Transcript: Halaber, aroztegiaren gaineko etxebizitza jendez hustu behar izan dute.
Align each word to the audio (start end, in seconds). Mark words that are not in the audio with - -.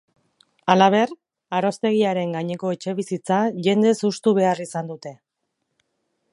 Halaber, 0.73 1.11
aroztegiaren 1.57 2.33
gaineko 2.37 2.73
etxebizitza 2.77 3.37
jendez 3.69 3.95
hustu 4.09 4.37
behar 4.41 4.63
izan 4.69 4.93
dute. 4.95 5.17